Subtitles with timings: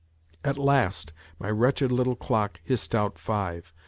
[0.43, 3.71] At last my wretched little clock hissed out five.